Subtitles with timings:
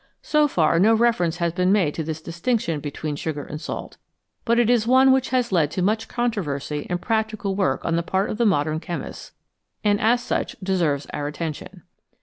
[0.23, 3.97] So far, no reference has been made to this distinction between sugar and salt,
[4.45, 8.01] but it is one which has led to much controversy and practical work on the
[8.01, 9.33] part of modern chemists,
[9.83, 11.83] and as such deserves our attention.